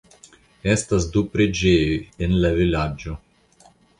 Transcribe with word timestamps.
Estas 0.71 1.05
du 1.15 1.23
preĝejoj 1.35 1.99
en 2.27 2.35
la 2.45 2.53
vilaĝo. 2.63 3.17